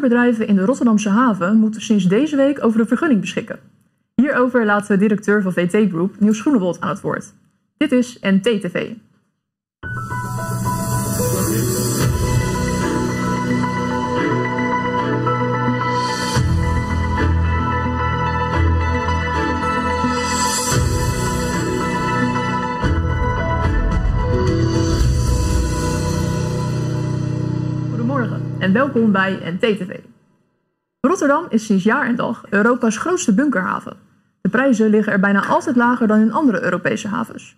[0.00, 3.58] Bunkerbedrijven in de Rotterdamse haven moeten sinds deze week over een vergunning beschikken.
[4.14, 7.34] Hierover laten we directeur van VT Group, Niels Groenewold, aan het woord.
[7.76, 8.92] Dit is NTTV.
[28.66, 29.98] En welkom bij NTTV.
[31.00, 33.96] Rotterdam is sinds jaar en dag Europa's grootste bunkerhaven.
[34.40, 37.56] De prijzen liggen er bijna altijd lager dan in andere Europese havens.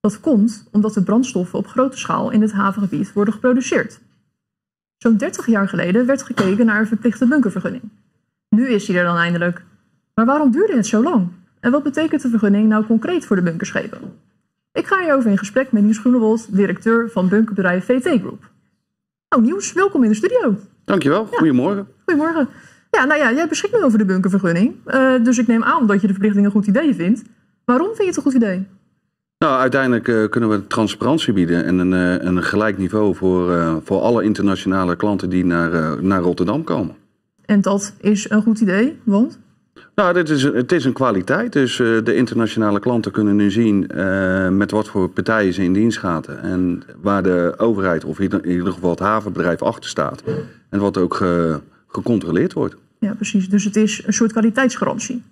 [0.00, 4.00] Dat komt omdat de brandstoffen op grote schaal in het havengebied worden geproduceerd.
[4.96, 7.82] Zo'n 30 jaar geleden werd gekeken naar een verplichte bunkervergunning.
[8.48, 9.64] Nu is die er dan eindelijk.
[10.14, 11.28] Maar waarom duurde het zo lang?
[11.60, 14.00] En wat betekent de vergunning nou concreet voor de bunkerschepen?
[14.72, 18.54] Ik ga hierover in gesprek met Niels Groenewold, directeur van bunkerbedrijf VT Group.
[19.28, 20.56] Nou Niels, welkom in de studio.
[20.84, 21.88] Dankjewel, goedemorgen.
[22.04, 22.48] Goedemorgen.
[22.90, 24.74] Ja, nou ja, jij beschikt nu over de bunkervergunning.
[24.86, 27.22] Uh, dus ik neem aan dat je de verplichting een goed idee vindt.
[27.64, 28.66] Waarom vind je het een goed idee?
[29.38, 34.00] Nou, uiteindelijk uh, kunnen we transparantie bieden en een, uh, een gelijk niveau voor, voor
[34.00, 36.94] alle internationale klanten die naar, naar Rotterdam komen.
[37.44, 39.38] En dat is een goed idee, want?
[39.96, 41.52] Nou, dit is, het is een kwaliteit.
[41.52, 43.90] Dus de internationale klanten kunnen nu zien
[44.56, 46.24] met wat voor partijen ze in dienst gaan.
[46.24, 50.22] En waar de overheid, of in ieder geval het havenbedrijf, achter staat.
[50.70, 51.24] En wat ook
[51.86, 52.76] gecontroleerd wordt.
[52.98, 53.48] Ja, precies.
[53.48, 55.22] Dus het is een soort kwaliteitsgarantie.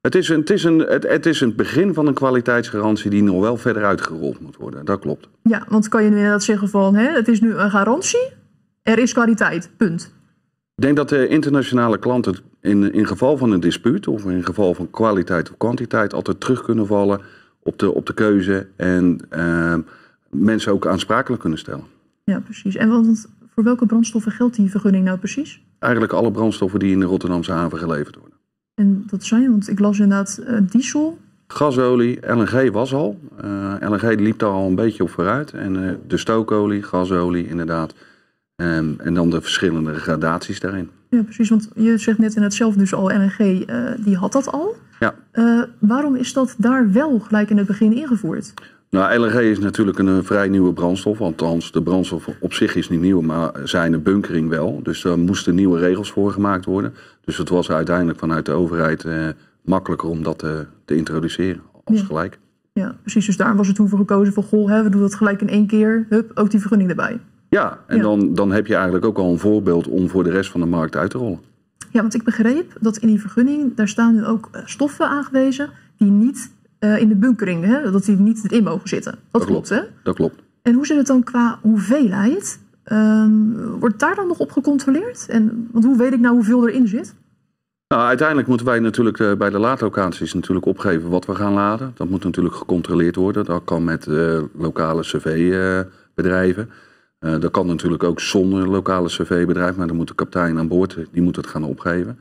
[0.00, 3.22] Het is, een, het, is een, het, het is een begin van een kwaliteitsgarantie die
[3.22, 4.84] nog wel verder uitgerold moet worden.
[4.84, 5.28] Dat klopt.
[5.42, 8.28] Ja, want kan je nu inderdaad zeggen van hè, het is nu een garantie,
[8.82, 10.12] er is kwaliteit, punt.
[10.78, 14.74] Ik denk dat de internationale klanten in, in geval van een dispuut of in geval
[14.74, 17.20] van kwaliteit of kwantiteit altijd terug kunnen vallen
[17.62, 19.74] op de, op de keuze en uh,
[20.30, 21.84] mensen ook aansprakelijk kunnen stellen.
[22.24, 22.76] Ja, precies.
[22.76, 25.62] En want voor welke brandstoffen geldt die vergunning nou precies?
[25.78, 28.38] Eigenlijk alle brandstoffen die in de Rotterdamse haven geleverd worden.
[28.74, 31.18] En dat zijn, want ik las inderdaad uh, diesel.
[31.46, 33.18] Gasolie, LNG was al.
[33.44, 35.52] Uh, LNG liep daar al een beetje op vooruit.
[35.52, 37.94] En uh, de stookolie, gasolie inderdaad.
[38.62, 40.90] Um, en dan de verschillende gradaties daarin.
[41.10, 41.48] Ja, precies.
[41.48, 43.66] Want je zegt net in het zelf dus al, LNG,
[44.04, 44.76] die had dat al.
[45.00, 45.14] Ja.
[45.78, 48.54] waarom is dat daar wel gelijk in het begin ingevoerd?
[48.90, 51.20] Nou, LNG is natuurlijk een, vrij nieuwe brandstof.
[51.20, 54.80] Althans, de brandstof op zich is niet nieuw, maar zijn de bunkering wel.
[54.82, 56.94] Dus daar moesten nieuwe regels voor gemaakt worden.
[57.24, 59.28] Dus het was uiteindelijk vanuit de overheid eh,
[59.62, 62.04] makkelijker om dat te, te introduceren als Ja.
[62.06, 62.38] gelijk.
[62.72, 63.26] Ja, precies.
[63.26, 65.48] Dus daar was het toen voor gekozen van, goh, hè, we doen dat gelijk in
[65.48, 66.06] één keer.
[66.08, 67.20] Hup, ook die vergunning erbij.
[67.48, 68.02] Ja, en Ja.
[68.02, 70.66] Dan, dan heb je eigenlijk ook al een voorbeeld om voor de rest van de
[70.66, 71.40] markt uit te rollen.
[71.90, 75.70] Ja, want ik begreep dat in die vergunning, daar staan nu ook eh, stoffen aangewezen
[75.96, 79.12] die niet eh, in de bunkering, hè, dat die niet erin mogen zitten.
[79.12, 79.80] Dat, Dat klopt, hè?
[80.02, 80.42] Dat klopt.
[80.62, 82.58] En hoe zit het dan qua hoeveelheid?
[82.84, 85.26] Ehm, wordt daar dan nog op gecontroleerd?
[85.28, 87.14] En, want hoe weet ik nou hoeveel erin zit?
[87.88, 91.92] Nou, uiteindelijk moeten wij natuurlijk eh, bij de laadlocaties natuurlijk opgeven wat we gaan laden.
[91.94, 93.44] Dat moet natuurlijk gecontroleerd worden.
[93.44, 96.70] Dat kan met eh, lokale cv-bedrijven.
[97.18, 100.98] Eh, dat kan natuurlijk ook zonder lokale cv-bedrijf, maar dan moet de kapitein aan boord,
[101.12, 102.18] die moet het gaan opgeven.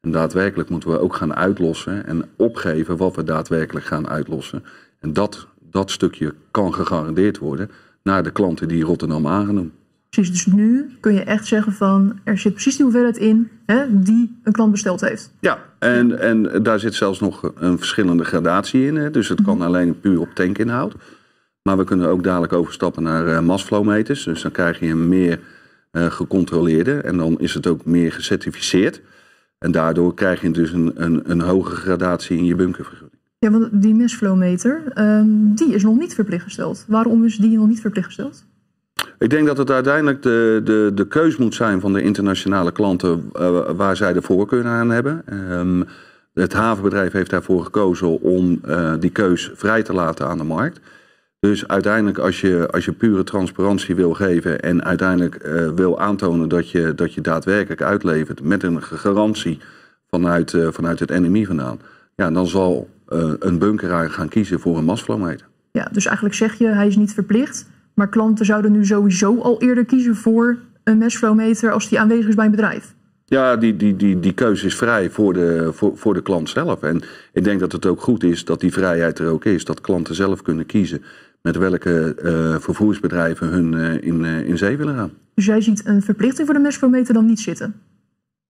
[0.00, 4.64] En daadwerkelijk moeten we ook gaan uitlossen en opgeven wat we daadwerkelijk gaan uitlossen.
[5.00, 7.70] En dat, dat stukje kan gegarandeerd worden
[8.02, 9.72] naar de klanten die Rotterdam aangenomen.
[10.10, 13.84] Precies, dus nu kun je echt zeggen van, er zit precies die hoeveelheid in hè,
[13.88, 15.32] die een klant besteld heeft.
[15.40, 18.96] Ja, en, en daar zit zelfs nog een verschillende gradatie in.
[18.96, 19.10] Hè.
[19.10, 20.94] Dus het kan alleen puur op tankinhoud.
[21.62, 24.24] Maar we kunnen ook dadelijk overstappen naar eh massflowmeters.
[24.24, 25.40] Dus dan krijg je een meer
[25.90, 26.92] eh, gecontroleerde.
[26.92, 29.00] En dan is het ook meer gecertificeerd.
[29.58, 33.18] En daardoor krijg je dus een, een, een hogere gradatie in je bunkervergunning.
[33.38, 36.84] Ja, want die mesflowmeter, ehm, die is nog niet verplicht gesteld.
[36.88, 38.44] Waarom is die nog niet verplicht gesteld?
[39.18, 43.30] Ik denk dat het uiteindelijk de, de, de keus moet zijn van de internationale klanten
[43.32, 45.22] eh, waar zij de voorkeur aan hebben.
[45.26, 45.82] Ehm,
[46.34, 48.60] het havenbedrijf heeft daarvoor gekozen om
[49.00, 50.80] die keus vrij te laten aan de markt.
[51.40, 56.48] Dus uiteindelijk als je, als je pure transparantie wil geven en uiteindelijk eh, wil aantonen
[56.48, 59.58] dat je, dat je daadwerkelijk uitlevert met een garantie
[60.10, 61.80] vanuit, eh, vanuit het NMI vandaan.
[62.16, 65.46] Ja, dan zal eh, een bunkeraar gaan kiezen voor een massflowmeter.
[65.72, 67.68] Ja, dus eigenlijk zeg je, hij is niet verplicht.
[67.94, 72.34] Maar klanten zouden nu sowieso al eerder kiezen voor een mesflowmeter als die aanwezig is
[72.34, 72.94] bij een bedrijf.
[73.24, 76.82] Ja, die, die, die, die keuze is vrij voor de, voor, voor de klant zelf.
[76.82, 77.02] En
[77.32, 79.64] ik denk dat het ook goed is dat die vrijheid er ook is.
[79.64, 81.02] Dat klanten zelf kunnen kiezen
[81.42, 85.10] met welke eh, vervoersbedrijven hun eh, in, eh, in zee willen gaan.
[85.34, 87.74] Dus jij ziet een verplichting voor de mesflowmeter dan niet zitten.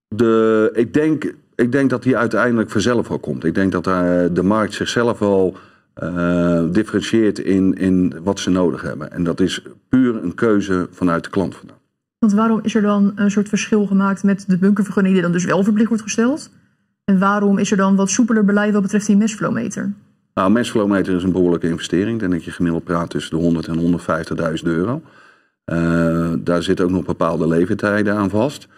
[0.08, 3.44] De, ik, denk, ik denk dat die uiteindelijk vanzelf wel komt.
[3.44, 5.56] Ik denk dat daar de markt zichzelf wel
[5.94, 9.12] eh, differentieert in, in wat ze nodig hebben.
[9.12, 11.76] En dat is puur een keuze vanuit de klant vandaan.
[12.18, 15.44] Want waarom is er dan een soort verschil gemaakt met de bunkervergunning die dan dus
[15.44, 16.50] wel verplicht wordt gesteld?
[17.04, 19.92] En waarom is er dan wat soepeler beleid wat betreft die mesflowmeter?
[20.34, 22.22] Nou, een mesflowmeter is een behoorlijke investering.
[22.22, 24.00] Ik denk je gemiddeld praat tussen de 100 en
[24.58, 25.02] 150.000 euro.
[25.66, 28.68] Uh, daar zitten ook nog bepaalde leeftijden aan vast.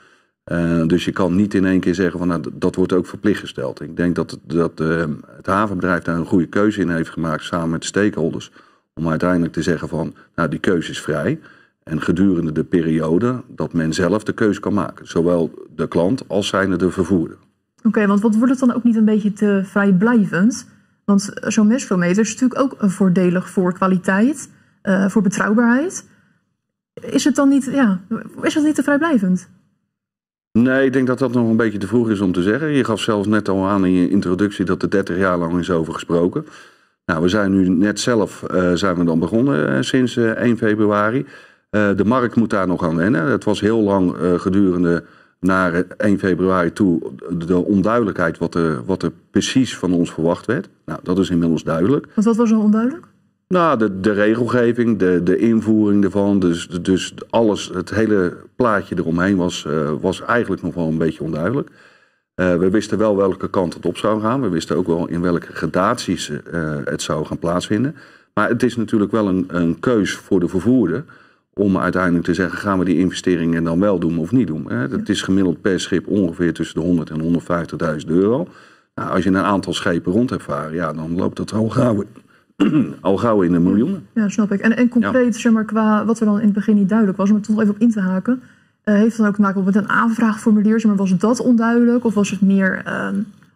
[0.53, 3.41] Uh, dus je kan niet in één keer zeggen van nou, dat wordt ook verplicht
[3.41, 3.81] gesteld.
[3.81, 5.05] Ik denk dat, dat uh,
[5.37, 8.51] het havenbedrijf daar een goede keuze in heeft gemaakt samen met de stakeholders.
[8.95, 11.41] Om uiteindelijk te zeggen van nou die keuze is vrij.
[11.83, 15.07] En gedurende de periode dat men zelf de keuze kan maken.
[15.07, 17.37] Zowel de klant als zijnde de vervoerder.
[17.83, 20.67] Oké, want wat wordt het dan ook niet een beetje te vrijblijvend?
[21.05, 24.51] Want zo'n mesflowmeter is natuurlijk ook voordelig voor kwaliteit,
[24.83, 26.09] uh, voor betrouwbaarheid.
[26.95, 28.01] Is het dan niet, ja,
[28.43, 29.49] is dat niet te vrijblijvend?
[30.53, 32.69] Nee, ik denk dat dat nog een beetje te vroeg is om te zeggen.
[32.69, 35.71] Je gaf zelfs net al aan in je introductie dat er 30 jaar lang is
[35.71, 36.47] over gesproken.
[37.07, 40.57] Nou, we zijn nu net zelf uh, zijn we dan begonnen uh, sinds uh, 1
[40.57, 41.27] februari.
[41.71, 43.25] de markt moet daar nog aan wennen.
[43.25, 45.05] Het was heel lang gedurende
[45.43, 47.01] naar 1 februari toe
[47.47, 50.69] de onduidelijkheid wat er, wat er precies van ons verwacht werd.
[50.85, 52.07] Nou, dat is inmiddels duidelijk.
[52.15, 53.07] Want wat was er onduidelijk?
[53.49, 59.37] Nou, de, de regelgeving, de, de invoering ervan, dus, dus alles, het hele plaatje eromheen
[59.37, 61.71] was, uh, was eigenlijk nog wel een beetje onduidelijk.
[62.37, 64.41] Uh, we wisten wel welke kant het op zou gaan.
[64.41, 66.41] We wisten ook wel in welke gradaties uh,
[66.85, 67.97] het zou gaan plaatsvinden.
[68.35, 71.05] Maar het is natuurlijk wel een, een keus voor de vervoerder
[71.55, 74.65] om uiteindelijk te zeggen, gaan we die investeringen dan wel doen of niet doen.
[74.69, 74.89] Hè?
[74.89, 77.21] Dat is gemiddeld per schip ongeveer tussen de 100 en
[78.01, 78.49] 150.000 euro.
[78.95, 82.05] Nou, als je een aantal schepen rond hebt varen, ja, dan loopt dat al gauw,
[83.01, 84.07] al gauw in de miljoenen.
[84.15, 84.61] Ja, snap ik.
[84.61, 85.41] En, en concreet, ja.
[85.41, 87.61] zeg maar, qua wat er dan in het begin niet duidelijk was, om er toch
[87.61, 88.43] even op in te haken,
[88.85, 90.81] uh, heeft het dan ook te maken met een aanvraagformulier?
[90.81, 92.83] Zeg maar, was dat onduidelijk of was het meer...
[92.87, 93.09] Uh,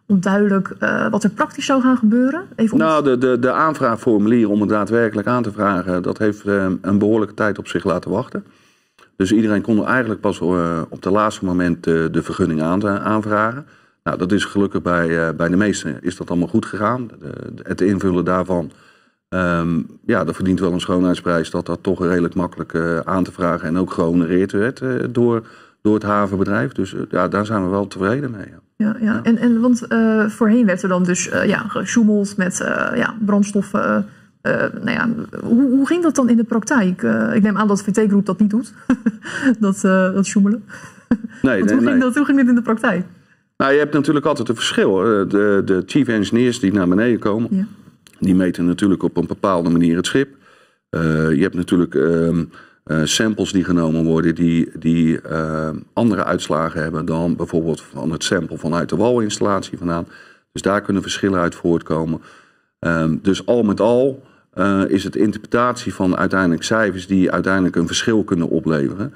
[0.07, 2.43] onduidelijk uh, wat er praktisch zou gaan gebeuren?
[2.55, 6.65] Even nou, de, de, de aanvraagformulier om het daadwerkelijk aan te vragen, dat heeft uh,
[6.81, 8.45] een behoorlijke tijd op zich laten wachten.
[9.15, 13.65] Dus iedereen kon eigenlijk pas uh, op het laatste moment de vergunning aan, aanvragen.
[14.03, 17.07] Nou, dat is gelukkig bij, bij de meesten is dat allemaal goed gegaan.
[17.07, 18.71] De, het invullen daarvan,
[19.29, 23.67] um, ja, dat verdient wel een schoonheidsprijs dat dat toch redelijk makkelijk aan te vragen
[23.67, 25.47] en ook gehonoreerd werd door,
[25.81, 26.71] door het havenbedrijf.
[26.71, 28.45] Dus ja, daar zijn we wel tevreden mee.
[28.45, 28.59] Ja.
[28.77, 29.19] Ja, ja.
[29.23, 33.15] En, en want uh, voorheen werd er dan dus uh, ja, gesjoemeld met uh, ja,
[33.25, 34.05] brandstoffen.
[34.41, 35.09] nou ja,
[35.43, 37.01] hoe, hoe, ging dat dan in de praktijk?
[37.33, 38.73] ik neem aan dat VT Groep dat niet doet,
[39.59, 40.63] dat, dat sjoemelen.
[41.07, 41.99] Nee, nee, hoe, ging nee.
[41.99, 43.05] dat, hoe ging dit in de praktijk?
[43.57, 44.93] Nou, je hebt natuurlijk altijd een verschil.
[45.27, 47.65] De, de chief engineers die naar beneden komen, ja.
[48.19, 50.35] die meten natuurlijk op een bepaalde manier het schip.
[50.89, 52.43] je hebt natuurlijk ehm,
[52.87, 58.23] uh, samples die genomen worden die, die uh, andere uitslagen hebben dan bijvoorbeeld van het
[58.23, 60.07] sample vanuit de walinstallatie vandaan.
[60.51, 62.21] Dus daar kunnen verschillen uit voortkomen.
[62.79, 64.23] Um, dus al met al
[64.55, 69.13] uh, is het interpretatie van uiteindelijk cijfers die uiteindelijk een verschil kunnen opleveren.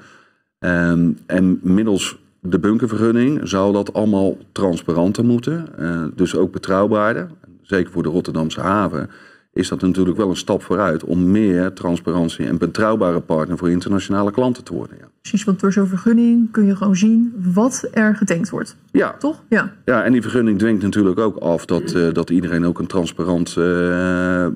[0.58, 5.66] Um, en middels de bunkervergunning zou dat allemaal transparanter moeten,
[6.14, 7.30] dus ook betrouwbaarder.
[7.62, 9.10] Zeker voor de Rotterdamse haven
[9.52, 14.30] is dat natuurlijk wel een stap vooruit om meer transparantie en betrouwbare partner voor internationale
[14.30, 14.96] klanten te worden.
[15.00, 15.06] Ja.
[15.20, 18.76] Precies, want door zo'n vergunning kun je gewoon zien wat er getankt wordt.
[18.90, 19.14] Ja.
[19.18, 19.42] Toch?
[19.48, 19.72] Ja.
[19.84, 23.56] Ja, en die vergunning dwingt natuurlijk ook af dat, uh, dat iedereen ook een transparant
[23.58, 24.46] uh,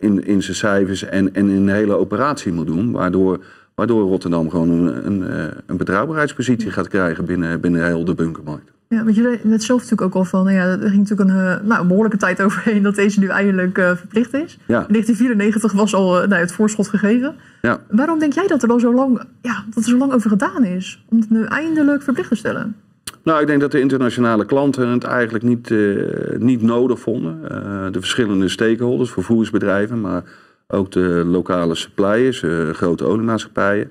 [0.00, 2.92] in, in zijn cijfers en, en in de hele operatie moet doen.
[2.92, 8.70] Waardoor, waardoor Rotterdam gewoon een, een, een betrouwbaarheidspositie gaat krijgen binnen, binnen heel de bunkermarkt.
[8.94, 11.36] Ja, want jullie net zelf natuurlijk ook al van, nou ja, er ging natuurlijk een,
[11.36, 14.58] uh, nou, een behoorlijke tijd overheen dat deze nu eindelijk uh, verplicht is.
[14.66, 14.86] Ja.
[14.88, 17.34] 1994 was al uh, nou, het voorschot gegeven.
[17.62, 17.80] Ja.
[17.90, 20.64] Waarom denk jij dat er al zo lang, ja, dat er zo lang over gedaan
[20.64, 22.76] is om het nu eindelijk verplicht te stellen?
[23.22, 25.74] Nou, ik denk dat de internationale klanten het eigenlijk niet,
[26.38, 27.42] niet nodig vonden.
[27.92, 30.22] de verschillende stakeholders, vervoersbedrijven, maar
[30.68, 33.90] ook de lokale suppliers, grote oliemaatschappijen.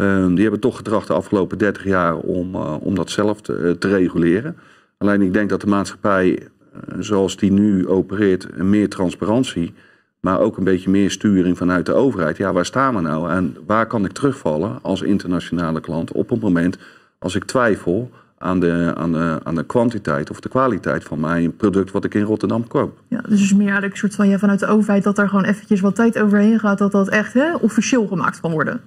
[0.00, 3.58] Um, die hebben toch getracht de afgelopen 30 jaar om, uh, om dat zelf te,
[3.58, 4.56] uh, te, reguleren.
[4.98, 9.74] Alleen ik denk dat de maatschappij, uh, zoals die nu opereert, meer transparantie,
[10.20, 12.36] maar ook een beetje meer sturing vanuit de overheid.
[12.36, 16.40] Ja, waar staan we nou en waar kan ik terugvallen als internationale klant op het
[16.40, 16.78] moment
[17.18, 21.56] als ik twijfel aan de, aan, de, aan de kwantiteit of de kwaliteit van mijn
[21.56, 23.00] product wat ik in Rotterdam koop.
[23.08, 25.44] Ja, dus is meer eigenlijk een soort van ja, vanuit de overheid dat er gewoon
[25.44, 28.80] eventjes wat tijd overheen gaat, dat dat echt hè, officieel gemaakt kan worden.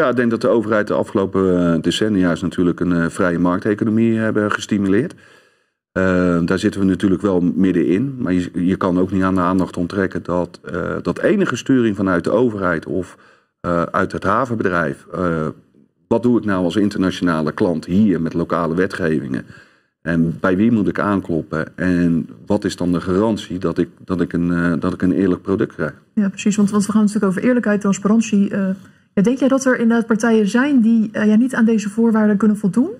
[0.00, 4.18] Ja, ik denk dat de overheid de afgelopen eh, decennia natuurlijk een uh, vrije markteconomie
[4.18, 5.14] hebben gestimuleerd.
[6.44, 8.16] Daar zitten we natuurlijk wel middenin.
[8.18, 10.60] Maar je, je, kan ook niet aan de aandacht onttrekken dat,
[11.02, 13.16] dat enige sturing vanuit de overheid of
[13.90, 15.06] uit het havenbedrijf.
[16.08, 19.46] wat doe ik nou als internationale klant hier met lokale wetgevingen?
[20.02, 21.76] En bij wie moet ik aankloppen?
[21.76, 25.42] En wat is dan de garantie dat ik, dat ik, een, dat ik een eerlijk
[25.42, 25.94] product krijg?
[26.14, 26.56] Ja, precies.
[26.56, 28.50] Want, want we gaan natuurlijk over eerlijkheid, transparantie
[29.24, 32.90] denk jij dat er inderdaad partijen zijn die ja, niet aan deze voorwaarden kunnen voldoen?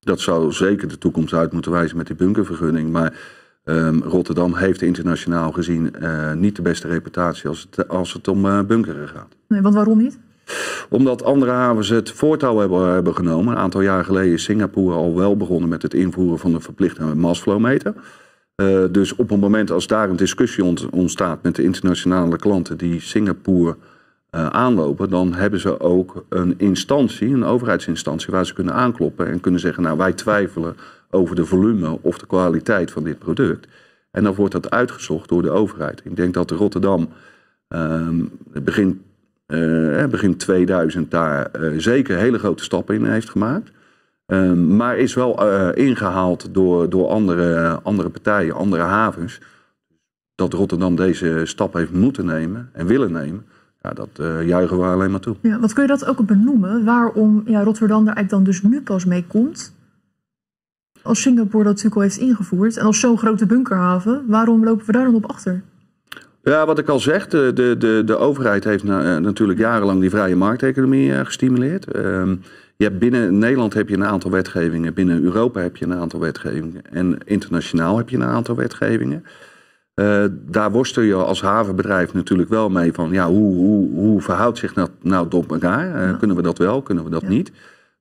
[0.00, 2.90] Dat zou zeker de toekomst uit moeten wijzen met die bunkervergunning.
[2.90, 3.18] Maar
[3.64, 5.94] um, Rotterdam heeft internationaal gezien
[6.34, 9.36] niet de beste reputatie als het, als het om bunkeren gaat.
[9.48, 10.18] Nee, want waarom niet?
[10.88, 13.52] Omdat andere havens het voortouw hebben, hebben genomen.
[13.52, 17.04] Een aantal jaar geleden is Singapore al wel begonnen met het invoeren van de verplichte
[17.04, 17.94] massflowmeter.
[18.56, 23.00] Uh, dus op een moment als daar een discussie ontstaat met de internationale klanten die
[23.00, 23.76] Singapore
[24.30, 29.40] uh, aanlopen, dan hebben ze ook een instantie, een overheidsinstantie, waar ze kunnen aankloppen en
[29.40, 30.76] kunnen zeggen, nou wij twijfelen
[31.10, 33.68] over de volume of de kwaliteit van dit product.
[34.10, 36.00] En dan wordt dat uitgezocht door de overheid.
[36.04, 37.08] Ik denk dat Rotterdam
[37.68, 38.08] uh,
[38.62, 39.02] begin
[39.46, 43.70] uh, begin 2000 daar zeker hele grote stappen in heeft gemaakt.
[44.26, 49.40] Uh, maar is wel ingehaald door, door andere, andere partijen, andere havens.
[50.34, 53.46] Dat Rotterdam deze stap heeft moeten nemen en willen nemen.
[53.88, 55.36] Ja, dat juichen we alleen maar toe.
[55.40, 56.84] Ja, wat kun je dat ook benoemen?
[56.84, 59.72] Waarom ja, Rotterdam daar eigenlijk dan dus nu pas mee komt?
[61.02, 62.76] Als Singapore dat natuurlijk al heeft ingevoerd.
[62.76, 65.62] En als zo'n grote bunkerhaven, waarom lopen we daar dan op achter?
[66.42, 70.00] Ja, wat ik al zeg, de, de, de, de overheid heeft na, eh, natuurlijk jarenlang
[70.00, 71.96] die vrije markteconomie uh, gestimuleerd.
[71.96, 72.02] Uh,
[72.76, 76.20] je hebt binnen Nederland heb je een aantal wetgevingen, binnen Europa heb je een aantal
[76.20, 79.24] wetgevingen en internationaal heb je een aantal wetgevingen.
[79.98, 84.58] Uh, daar worstel je als havenbedrijf natuurlijk wel mee van ja, hoe, hoe, hoe verhoudt
[84.58, 86.06] zich dat nou tot elkaar?
[86.06, 86.12] Ja.
[86.12, 87.28] Kunnen we dat wel, kunnen we dat ja.
[87.28, 87.52] niet?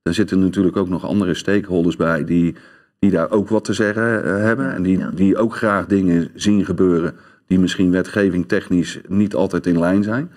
[0.02, 2.56] Dan zitten natuurlijk ook nog andere stakeholders bij die,
[3.00, 4.04] die daar ook wat te zeggen
[4.42, 4.74] hebben ja.
[4.74, 7.14] en die, die ook graag dingen zien gebeuren
[7.48, 10.32] die misschien wetgeving technisch niet altijd in lijn zijn.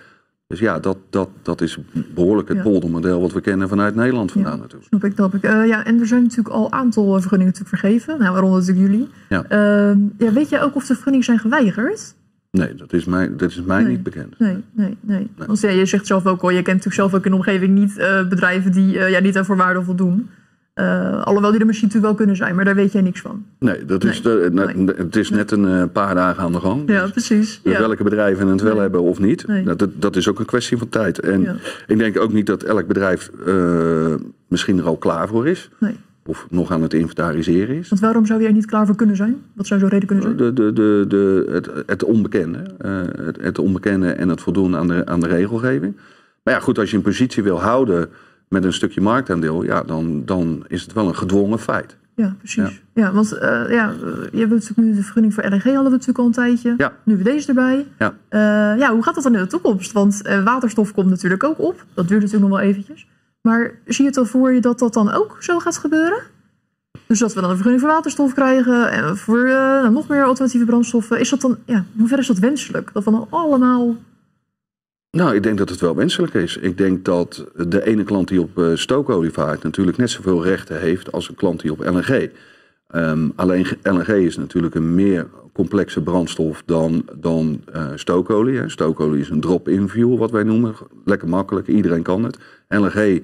[0.50, 1.78] Dus ja, dat, dat, dat is
[2.14, 2.62] behoorlijk het ja.
[2.62, 4.88] poldermodel wat we kennen vanuit Nederland vandaan ja, natuurlijk.
[4.88, 5.44] Snap ik, snap ik.
[5.44, 8.58] Uh, ja, en er zijn natuurlijk al een aantal eh, vergunningen natuurlijk vergeven, nou, waaronder
[8.58, 9.08] natuurlijk jullie.
[9.28, 9.44] Ja.
[9.50, 12.14] Uh, ja, weet jij ook of de vergunningen zijn geweigerd?
[12.50, 13.90] Nee, dat is mij, dat is mij nee.
[13.90, 14.38] niet bekend.
[14.38, 15.30] Nee, nee, nee.
[15.36, 15.46] nee.
[15.46, 17.74] Want ja, je zegt zelf ook al, je kent natuurlijk zelf ook in de omgeving
[17.74, 20.28] niet uh, bedrijven die ja, niet aan voorwaarden voldoen.
[20.74, 23.44] Uh, alhoewel die er misschien natuurlijk wel kunnen zijn, maar daar weet jij niks van.
[23.58, 24.34] Nee, dat is nee.
[24.34, 24.94] de, net, nee.
[24.96, 26.82] het is net een uh, paar dagen aan de gang.
[26.86, 27.60] Ja, dus precies.
[27.62, 27.78] Dus ja.
[27.78, 28.80] Welke bedrijven het wel nee.
[28.80, 31.20] hebben of niet, dat, dat, is ook een kwestie van tijd.
[31.20, 31.54] En ja.
[31.86, 34.14] ik denk ook niet dat elk bedrijf uh,
[34.48, 35.70] misschien er al klaar voor is.
[36.26, 37.88] Of nog aan het inventariseren is.
[37.88, 39.42] Want waarom zou je er niet klaar voor kunnen zijn?
[39.52, 40.36] Wat zou zo'n reden kunnen zijn?
[40.36, 42.62] De, de, de, de, het, het onbekende.
[43.24, 45.96] het, het onbekende en het voldoen aan de, aan de regelgeving.
[46.42, 48.08] Maar ja, goed, als je een positie wil houden
[48.50, 51.96] met een stukje marktaandeel, ja, dan, dan is het wel een gedwongen feit.
[52.14, 52.82] Ja, precies.
[52.94, 53.40] Ja, ja want uh,
[53.70, 53.94] ja,
[54.32, 56.74] je hebt natuurlijk nu de vergunning voor LNG hadden we natuurlijk al een tijdje.
[56.76, 56.92] Ja.
[57.04, 57.86] Nu we deze erbij.
[57.98, 58.14] Ja.
[58.30, 59.92] Uh, ja, hoe gaat dat dan in de toekomst?
[59.92, 61.84] Want uh, waterstof komt natuurlijk ook op.
[61.94, 63.06] Dat duurt natuurlijk nog wel eventjes.
[63.40, 66.22] Maar zie je het al voor je dat dat dan ook zo gaat gebeuren?
[67.06, 69.50] Dus dat we dan een vergunning voor waterstof krijgen en voor
[69.90, 71.20] nog meer alternatieve brandstoffen.
[71.20, 72.92] Is dat dan, ja, hoe ver is dat wenselijk?
[72.92, 73.96] Dat we dan allemaal
[75.10, 76.56] nou, ik denk dat het wel wenselijk is.
[76.56, 80.80] Ik denk dat de ene klant die op uh, stookolie vaart natuurlijk net zoveel rechten
[80.80, 82.30] heeft als een klant die op LNG.
[82.94, 88.58] Um, alleen LNG is natuurlijk een meer complexe brandstof dan, dan uh, stookolie.
[88.58, 88.68] Hè.
[88.68, 90.74] Stookolie is een drop-in fuel, wat wij noemen.
[91.04, 92.38] Lekker makkelijk, iedereen kan het.
[92.68, 93.22] LNG,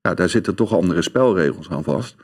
[0.00, 2.16] ja, daar zitten toch andere spelregels aan vast.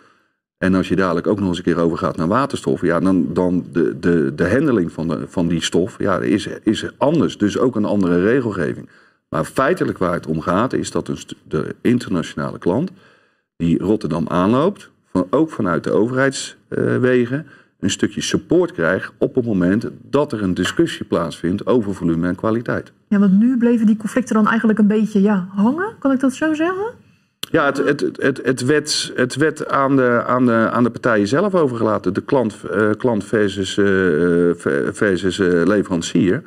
[0.59, 3.65] En als je dadelijk ook nog eens een keer overgaat naar waterstof, ja, dan, dan
[3.73, 7.39] de, de, de handeling van, van die stof ja, is, is anders.
[7.39, 8.89] Dus ook een andere regelgeving.
[9.29, 12.91] Maar feitelijk waar het om gaat, is dat een de internationale klant
[13.57, 17.47] die Rotterdam aanloopt, van, ook vanuit de overheidswegen,
[17.81, 22.35] een stukje support krijgt op het moment dat er een discussie plaatsvindt over volume en
[22.35, 22.93] kwaliteit.
[23.09, 26.33] Ja, want nu bleven die conflicten dan eigenlijk een beetje ja, hangen, kan ik dat
[26.33, 27.07] zo zeggen?
[27.51, 31.29] Ja, het, het, het, het, werd, het werd aan de, aan, de, aan de partijen
[31.29, 32.15] zelf overgelaten.
[32.15, 34.51] De klant, uh, klant versus, uh,
[34.93, 36.43] versus uh, leverancier.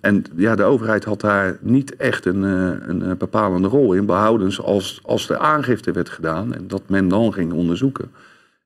[0.00, 4.06] en ja, de overheid had daar niet echt een, een bepalende rol in.
[4.06, 8.10] Behoudens als, als de aangifte werd gedaan en dat men dan ging onderzoeken.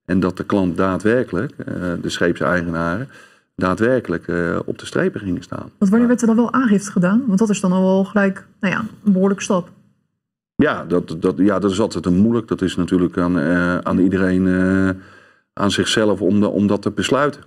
[0.05, 1.53] En dat de klant daadwerkelijk,
[2.03, 3.09] de scheepseigenaren,
[3.57, 4.27] daadwerkelijk
[4.65, 5.71] op de strepen gingen staan.
[5.79, 7.25] Want wanneer werd er dan wel aangifte gedaan?
[7.27, 9.69] Want dat is dan al wel gelijk nou ja, een behoorlijke stap.
[10.63, 12.49] Ja dat, dat, ja, dat is altijd een moeilijk.
[12.49, 14.91] Dat is natuurlijk aan, uh, aan iedereen, uh,
[15.53, 17.41] aan zichzelf om, de, om dat te besluiten.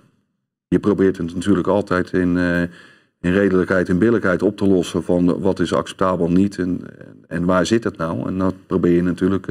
[0.68, 2.60] Je probeert het natuurlijk altijd in, uh,
[3.20, 6.80] in redelijkheid en billijkheid op te lossen van wat is acceptabel niet en,
[7.28, 8.28] en waar zit het nou.
[8.28, 9.46] En dat probeer je natuurlijk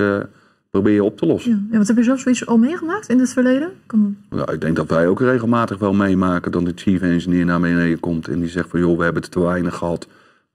[0.70, 1.52] probeer je op te lossen.
[1.52, 1.60] Ja.
[1.72, 3.70] ja, wat heb je zelf zoiets al meegemaakt in het verleden?
[3.86, 4.18] Kan...
[4.30, 8.00] Nou, ik denk dat wij ook regelmatig wel meemaken dat de chief engineer naar beneden
[8.00, 10.08] komt en die zegt van joh, we hebben het te weinig gehad.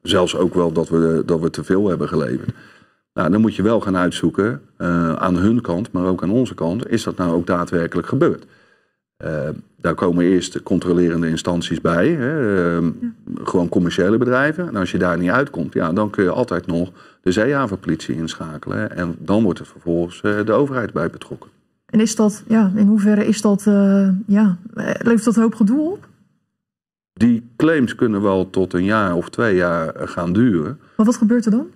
[0.02, 2.50] Zelfs ook wel dat we, dat we te veel hebben geleverd.
[3.14, 6.54] Nou, dan moet je wel gaan uitzoeken uh, aan hun kant, maar ook aan onze
[6.54, 8.46] kant, is dat nou ook daadwerkelijk gebeurd?
[9.76, 12.08] daar komen eerst de controlerende instanties bij.
[12.08, 12.90] Hè, ehm,
[13.42, 14.68] Gewoon commerciële bedrijven.
[14.68, 16.90] En als je daar niet uitkomt, ja, dan kun je altijd nog
[17.22, 18.96] de zeehavenpolitie inschakelen.
[18.96, 21.50] En dan wordt er vervolgens de overheid bij betrokken.
[21.86, 23.62] En is dat, ja, in hoeverre is dat,
[24.26, 26.08] ja, levert dat een hoop gedoe op?
[27.12, 30.78] Die claims kunnen wel tot een jaar of twee jaar gaan duren.
[30.96, 31.66] Maar wat gebeurt er dan?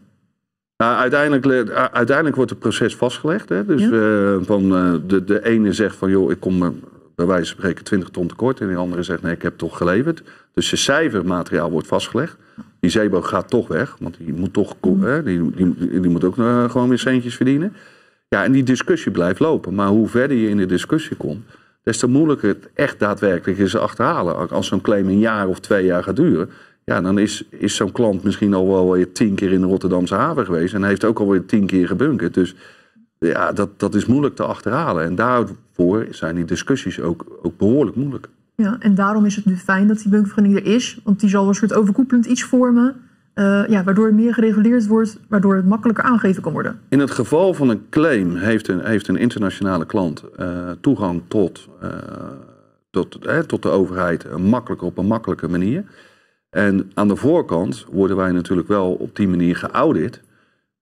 [0.76, 3.48] Nou, uiteindelijk, uiteindelijk wordt het proces vastgelegd.
[3.48, 3.64] Hè?
[3.64, 6.80] Dus uh, van, uh, de, de ene zegt van, joh, ik kom
[7.14, 8.60] bij wijze van spreken 20 ton tekort.
[8.60, 10.22] En de andere zegt, nee, ik heb toch geleverd.
[10.54, 12.36] Dus de cijfermateriaal wordt vastgelegd.
[12.80, 16.36] Die zeeboot gaat toch weg, want die moet toch, hè, die, die, die, moet ook
[16.36, 17.72] uh, gewoon weer centjes verdienen.
[18.28, 19.74] Ja, en die discussie blijft lopen.
[19.74, 21.44] Maar hoe verder je in de discussie komt,
[21.82, 24.50] des te moeilijker het echt daadwerkelijk is achterhalen.
[24.50, 26.50] Als zo'n claim een jaar of twee jaar gaat duren,
[26.84, 30.14] ja, dan is, is zo'n klant misschien al wel weer tien keer in de Rotterdamse
[30.14, 30.74] haven geweest.
[30.74, 32.34] En heeft ook alweer tien keer gebunkerd.
[32.34, 32.54] Dus
[33.18, 35.04] ja, dat, dat is moeilijk te achterhalen.
[35.04, 38.28] En daarvoor zijn die discussies ook, ook behoorlijk moeilijk.
[38.56, 40.98] Ja, en daarom is het nu fijn dat die bunkervergunning er is.
[41.04, 42.96] Want die zal een soort overkoepelend iets vormen.
[43.34, 46.80] Uh, ja, waardoor het meer gereguleerd wordt, waardoor het makkelijker aangegeven kan worden.
[46.88, 51.68] In het geval van een claim heeft een, heeft een internationale klant uh, toegang tot,
[51.82, 51.88] uh,
[52.90, 55.84] tot, tot de overheid makkelijker op een makkelijke manier.
[56.54, 60.20] En aan de voorkant worden wij natuurlijk wel op die manier geaudit.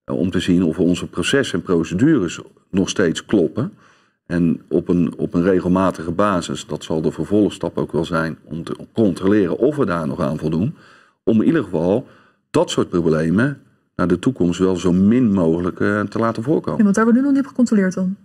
[0.05, 3.73] Eh, om te zien of onze processen en procedures nog steeds kloppen.
[4.27, 8.65] En op een, op een regelmatige basis, dat zal de vervolgstap ook wel zijn, om
[8.65, 10.75] te controleren of we daar nog aan voldoen.
[11.23, 12.07] Om in ieder geval
[12.51, 13.61] dat soort problemen
[13.97, 16.79] naar de toekomst wel zo min mogelijk uh, te laten voorkomen.
[16.79, 18.17] Ja, want daar wordt nu nog niet op gecontroleerd dan?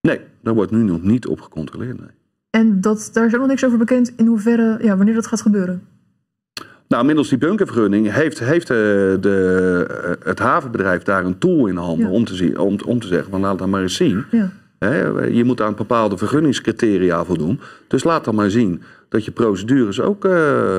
[0.00, 2.00] Nee, daar wordt nu nog niet op gecontroleerd.
[2.00, 2.10] Nee.
[2.50, 5.40] En dat, daar is ook nog niks over bekend in hoeverre, ja, wanneer dat gaat
[5.40, 5.82] gebeuren?
[6.88, 11.66] Nou, middels die bunkervergunning heeft, heeft de, eh, de, eh, het havenbedrijf daar een tool
[11.66, 14.24] in handen om, te zien, om, om te zeggen van laat dat maar eens zien.
[14.30, 14.50] Ja.
[15.30, 17.60] je moet aan bepaalde vergunningscriteria voldoen.
[17.88, 20.78] Dus laat dan maar zien dat je procedures ook, uh,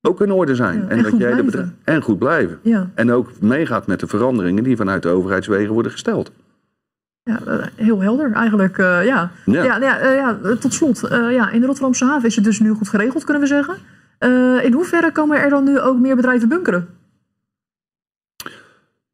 [0.00, 0.88] ook in orde zijn.
[0.88, 2.58] en, en, dat jij de en goed blijven.
[2.62, 2.90] Ja.
[2.94, 6.32] En ook meegaat met de veranderingen die vanuit de overheidswegen worden gesteld.
[7.22, 7.40] Ja,
[7.74, 8.78] heel helder eigenlijk.
[8.78, 9.30] Uh, ja.
[9.44, 9.64] Ja.
[9.64, 12.88] Ja, ja, ja, tot slot, ja, in de Rotterdamse haven is het dus nu goed
[12.88, 13.74] geregeld, kunnen we zeggen.
[14.20, 16.88] Uh, in hoeverre komen er dan nu ook meer bedrijven bunkeren?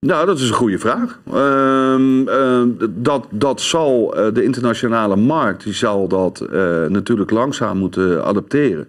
[0.06, 1.18] Nou, dat is een goede vraag.
[1.28, 7.78] Uh, uh, dat, dat zal uh, de internationale markt, die zal dat uh, natuurlijk langzaam
[7.78, 8.86] moeten adapteren.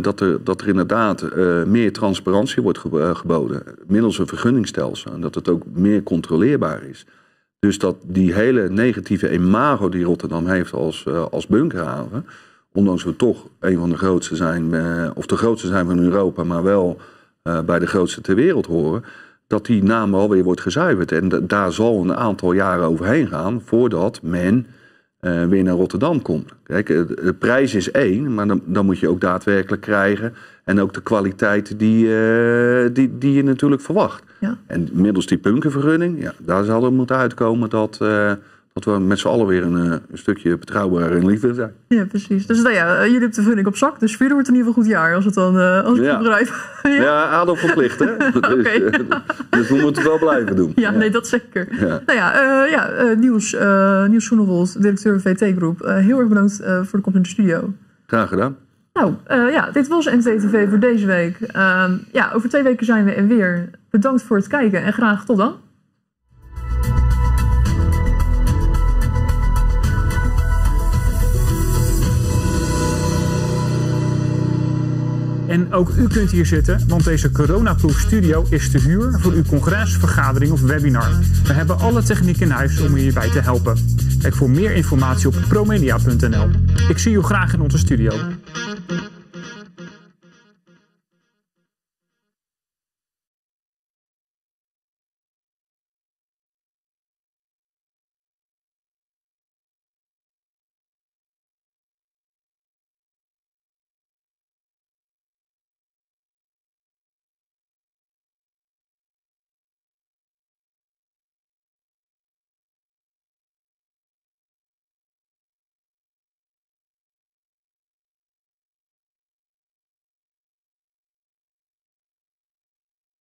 [0.00, 1.34] dat, er, dat er inderdaad
[1.66, 2.78] meer transparantie wordt
[3.12, 5.12] geboden middels een vergunningstelsel.
[5.12, 7.06] En dat het ook meer controleerbaar is.
[7.58, 12.26] Dus dat die hele negatieve imago die Rotterdam heeft als, als bunkerhaven
[12.78, 16.44] ondanks we toch een van de grootste zijn, eh, of de grootste zijn van Europa,
[16.44, 17.00] maar wel
[17.42, 19.04] eh, bij de grootste ter wereld horen,
[19.46, 21.12] dat die naam alweer wordt gezuiverd.
[21.12, 24.66] En daar zal een aantal jaren overheen gaan voordat men
[25.20, 26.52] uh, weer naar Rotterdam komt.
[26.62, 30.34] Kijk, de prijs is één, maar dan, dan, moet je ook daadwerkelijk krijgen.
[30.64, 34.22] En ook de kwaliteit die, uh, die, die je natuurlijk verwacht.
[34.40, 34.58] Ja.
[34.66, 38.32] En middels die punkenvergunning, ja, daar zal er moeten uitkomen dat, uh,
[38.84, 41.72] dat we met z'n allen weer een, eh, een, stukje betrouwbaar en liefde zijn.
[41.88, 42.46] Ja, precies.
[42.46, 44.00] Dus nou ja, jullie hebben de vergunning op zak.
[44.00, 46.18] Dus vierde wordt in ieder geval goed jaar als het dan uh, als ik ja.
[46.18, 46.48] begrijp.
[46.82, 48.16] ja, ja verplicht hè.
[48.30, 48.92] dus, okay, uh,
[49.50, 50.72] dus, we moeten het wel blijven doen.
[50.74, 51.68] Ja, nee, dat zeker.
[51.80, 53.56] Nou ja, uh, ja Niels,
[54.08, 55.80] Niels Schoenewold, directeur VT Groep.
[55.84, 57.72] heel erg bedankt voor de komst in de studio.
[58.06, 58.56] Graag gedaan.
[58.92, 59.14] Nou,
[59.52, 61.40] ja, dit was NTTV voor deze week.
[61.40, 63.70] Ehm, ja, over twee weken zijn we er weer.
[63.90, 65.56] Bedankt voor het kijken en graag tot dan.
[75.48, 79.42] En ook u kunt hier zitten, want deze coronaproof studio is te huur voor uw
[79.42, 81.10] congres, vergadering of webinar.
[81.44, 83.76] We hebben alle techniek in huis om u hierbij te helpen.
[84.20, 86.50] Kijk voor meer informatie op promedia.nl.
[86.88, 88.12] Ik zie u graag in onze studio.